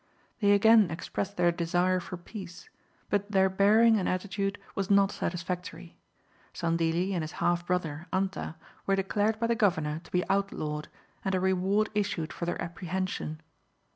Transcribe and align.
They 0.39 0.53
again 0.53 0.89
expressed 0.89 1.37
their 1.37 1.51
desire 1.51 1.99
for 1.99 2.17
peace, 2.17 2.71
but 3.11 3.31
their 3.33 3.49
bearing 3.49 3.99
and 3.99 4.09
attitude 4.09 4.57
was 4.73 4.89
not 4.89 5.11
satisfactory. 5.11 5.95
Sandilli 6.55 7.13
and 7.13 7.23
his 7.23 7.33
half 7.33 7.67
brother, 7.67 8.07
Anta, 8.11 8.55
were 8.87 8.95
declared 8.95 9.39
by 9.39 9.45
the 9.45 9.53
Governor 9.53 10.01
to 10.03 10.11
be 10.11 10.27
outlawed, 10.27 10.87
and 11.23 11.35
a 11.35 11.39
reward 11.39 11.91
issued 11.93 12.33
for 12.33 12.45
their 12.47 12.59
apprehension. 12.59 13.41